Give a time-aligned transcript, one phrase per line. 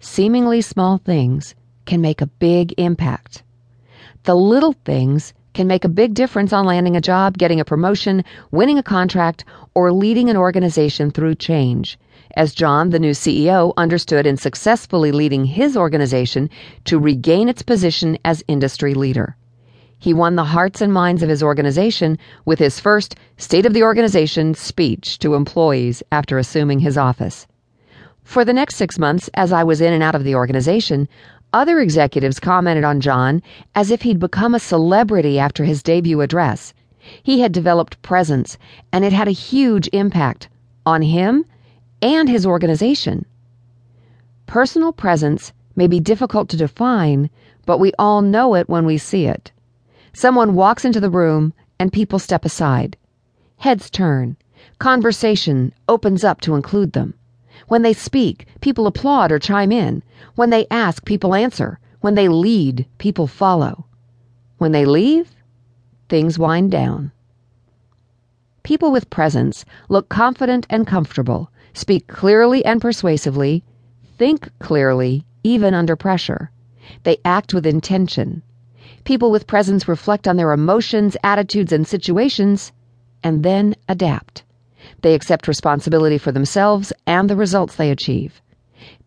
[0.00, 1.54] seemingly small things
[1.86, 3.42] can make a big impact.
[4.24, 8.24] The little things can make a big difference on landing a job, getting a promotion,
[8.50, 11.98] winning a contract, or leading an organization through change,
[12.36, 16.50] as John, the new CEO, understood in successfully leading his organization
[16.84, 19.36] to regain its position as industry leader.
[19.98, 23.82] He won the hearts and minds of his organization with his first State of the
[23.82, 27.48] Organization speech to employees after assuming his office.
[28.28, 31.08] For the next six months, as I was in and out of the organization,
[31.54, 33.42] other executives commented on John
[33.74, 36.74] as if he'd become a celebrity after his debut address.
[37.22, 38.58] He had developed presence,
[38.92, 40.50] and it had a huge impact
[40.84, 41.46] on him
[42.02, 43.24] and his organization.
[44.44, 47.30] Personal presence may be difficult to define,
[47.64, 49.52] but we all know it when we see it.
[50.12, 52.94] Someone walks into the room and people step aside.
[53.56, 54.36] Heads turn.
[54.78, 57.14] Conversation opens up to include them.
[57.68, 60.02] When they speak, people applaud or chime in.
[60.34, 61.78] When they ask, people answer.
[62.00, 63.86] When they lead, people follow.
[64.56, 65.34] When they leave,
[66.08, 67.12] things wind down.
[68.62, 73.62] People with presence look confident and comfortable, speak clearly and persuasively,
[74.16, 76.50] think clearly, even under pressure.
[77.02, 78.42] They act with intention.
[79.04, 82.72] People with presence reflect on their emotions, attitudes, and situations,
[83.22, 84.42] and then adapt.
[85.02, 88.42] They accept responsibility for themselves and the results they achieve.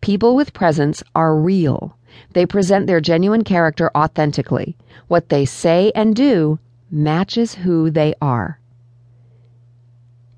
[0.00, 1.96] People with presence are real.
[2.32, 4.76] They present their genuine character authentically.
[5.08, 6.58] What they say and do
[6.90, 8.58] matches who they are.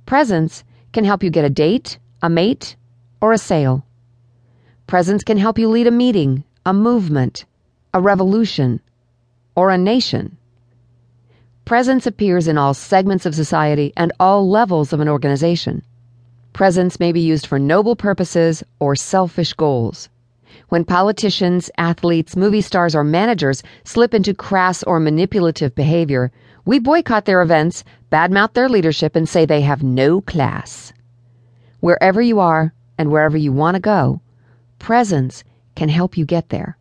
[0.07, 2.77] Presence can help you get a date, a mate,
[3.21, 3.85] or a sale.
[4.87, 7.45] Presence can help you lead a meeting, a movement,
[7.93, 8.81] a revolution,
[9.57, 10.37] or a nation.
[11.65, 15.83] Presence appears in all segments of society and all levels of an organization.
[16.53, 20.11] Presence may be used for noble purposes or selfish goals.
[20.69, 26.31] When politicians, athletes, movie stars, or managers slip into crass or manipulative behavior,
[26.67, 30.93] we boycott their events, badmouth their leadership, and say they have no class.
[31.81, 34.21] Wherever you are and wherever you want to go,
[34.79, 35.45] presence
[35.77, 36.77] can help you get there.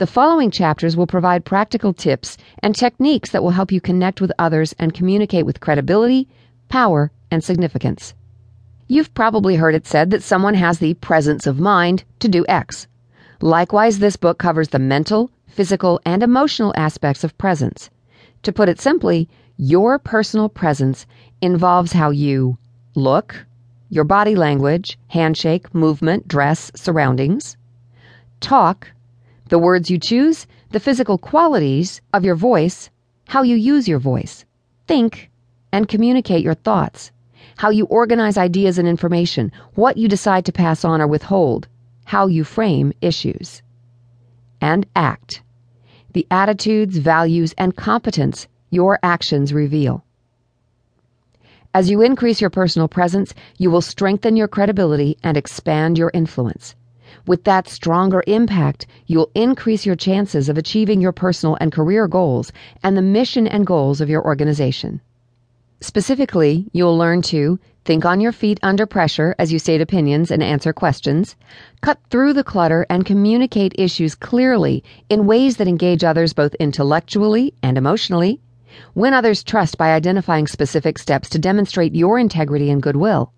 [0.00, 4.32] The following chapters will provide practical tips and techniques that will help you connect with
[4.38, 6.26] others and communicate with credibility,
[6.70, 8.14] power, and significance.
[8.88, 12.86] You've probably heard it said that someone has the presence of mind to do X.
[13.42, 17.90] Likewise, this book covers the mental, physical, and emotional aspects of presence.
[18.44, 19.28] To put it simply,
[19.58, 21.04] your personal presence
[21.42, 22.56] involves how you
[22.94, 23.44] look,
[23.90, 27.58] your body language, handshake, movement, dress, surroundings,
[28.40, 28.88] talk,
[29.50, 32.88] the words you choose, the physical qualities of your voice,
[33.26, 34.44] how you use your voice,
[34.86, 35.28] think,
[35.72, 37.10] and communicate your thoughts,
[37.56, 41.66] how you organize ideas and information, what you decide to pass on or withhold,
[42.04, 43.60] how you frame issues.
[44.60, 45.42] And act.
[46.12, 50.04] The attitudes, values, and competence your actions reveal.
[51.74, 56.76] As you increase your personal presence, you will strengthen your credibility and expand your influence.
[57.26, 62.52] With that stronger impact, you'll increase your chances of achieving your personal and career goals
[62.82, 65.00] and the mission and goals of your organization.
[65.80, 70.42] Specifically, you'll learn to think on your feet under pressure as you state opinions and
[70.42, 71.36] answer questions,
[71.80, 77.54] cut through the clutter and communicate issues clearly in ways that engage others both intellectually
[77.62, 78.40] and emotionally,
[78.94, 83.32] win others' trust by identifying specific steps to demonstrate your integrity and goodwill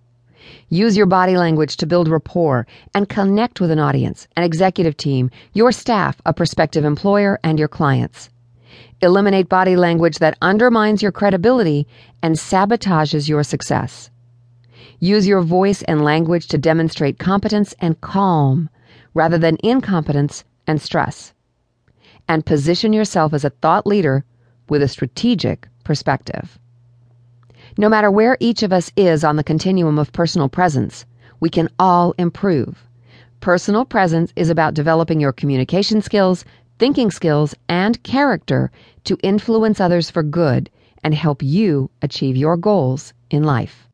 [0.69, 5.31] Use your body language to build rapport and connect with an audience, an executive team,
[5.53, 8.31] your staff, a prospective employer, and your clients.
[9.01, 11.87] Eliminate body language that undermines your credibility
[12.23, 14.11] and sabotages your success.
[15.01, 18.71] Use your voice and language to demonstrate competence and calm
[19.15, 21.33] rather than incompetence and stress.
[22.29, 24.25] And position yourself as a thought leader
[24.69, 26.59] with a strategic perspective.
[27.79, 31.07] No matter where each of us is on the continuum of personal presence,
[31.41, 32.85] we can all improve.
[33.41, 36.45] Personal presence is about developing your communication skills,
[36.79, 38.71] thinking skills, and character
[39.05, 40.69] to influence others for good
[41.03, 43.89] and help you achieve your goals in life.